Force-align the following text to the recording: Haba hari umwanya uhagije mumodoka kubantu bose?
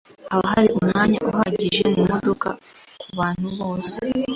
Haba 0.31 0.45
hari 0.53 0.67
umwanya 0.77 1.19
uhagije 1.29 1.81
mumodoka 1.95 2.49
kubantu 3.01 3.47
bose? 3.59 4.03